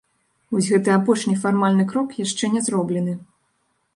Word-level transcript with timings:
Вось 0.53 0.69
гэты 0.75 0.89
апошні 0.99 1.33
фармальны 1.43 1.85
крок 1.93 2.17
яшчэ 2.25 2.45
не 2.57 2.61
зроблены. 2.69 3.13